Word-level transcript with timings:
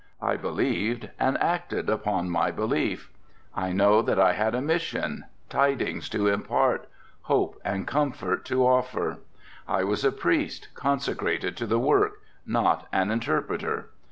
I 0.19 0.35
believed 0.35 1.09
and 1.19 1.37
acted 1.43 1.87
upon 1.87 2.31
my 2.31 2.49
belief. 2.49 3.11
I 3.55 3.71
know 3.71 4.01
that 4.01 4.17
I 4.19 4.33
had 4.33 4.55
a 4.55 4.59
mission, 4.59 5.25
tidings 5.47 6.09
to 6.09 6.27
impart, 6.27 6.89
hope 7.29 7.61
and 7.63 7.85
comfort 7.85 8.43
to 8.45 8.65
offer. 8.65 9.19
I 9.67 9.83
was 9.83 10.03
a 10.03 10.11
priest 10.11 10.69
consecrated 10.73 11.55
to 11.57 11.67
the 11.67 11.77
work, 11.77 12.13
not 12.47 12.87
an 12.91 13.11
interpreter. 13.11 13.89